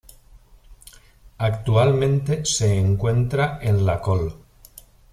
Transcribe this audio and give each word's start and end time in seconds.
Actualmente 1.37 2.43
se 2.43 2.75
encuentra 2.75 3.59
en 3.61 3.85
la 3.85 4.01
Col. 4.01 4.33